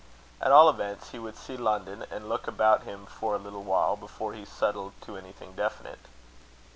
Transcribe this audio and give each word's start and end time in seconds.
At 0.41 0.51
all 0.51 0.67
events, 0.67 1.11
he 1.11 1.19
would 1.19 1.35
see 1.37 1.55
London, 1.55 2.07
and 2.09 2.27
look 2.27 2.47
about 2.47 2.81
him 2.85 3.05
for 3.05 3.35
a 3.35 3.37
little 3.37 3.61
while, 3.61 3.95
before 3.95 4.33
he 4.33 4.45
settled 4.45 4.93
to 5.01 5.15
anything 5.15 5.53
definite. 5.53 6.05